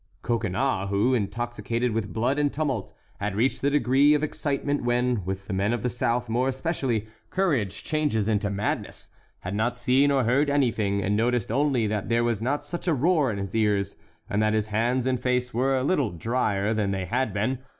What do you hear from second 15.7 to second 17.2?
a little dryer than they